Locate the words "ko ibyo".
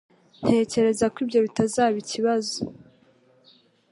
1.13-1.39